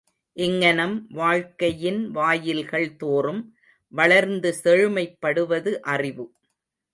[0.37, 3.43] இங்ஙனம் வாழ்க்கையின் வாயில்கள் தோறும்
[3.93, 6.25] வளர்ந்து செழுமைப்படுவது அறிவு.